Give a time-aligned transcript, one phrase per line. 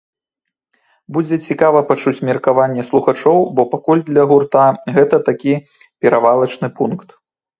[1.15, 4.63] Будзе цікава пачуць меркаванне слухачоў, бо пакуль для гурта
[4.95, 5.53] гэта такі
[6.01, 7.07] перавалачны пункт.